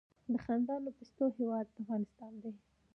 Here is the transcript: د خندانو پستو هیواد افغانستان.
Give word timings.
د 0.31 0.33
خندانو 0.45 0.89
پستو 0.97 1.25
هیواد 1.37 1.67
افغانستان. 1.81 2.33